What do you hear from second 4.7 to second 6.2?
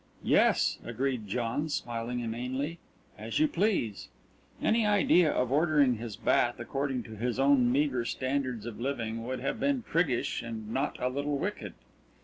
idea of ordering this